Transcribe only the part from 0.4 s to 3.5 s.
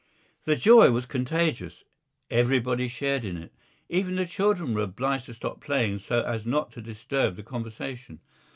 The joy was contagious. Everybody shared in